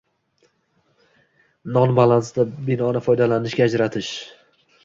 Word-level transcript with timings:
Nol 1.77 1.93
balansda 1.99 2.47
binoni 2.71 3.05
foydalanishga 3.11 3.69
ajratish. 3.71 4.15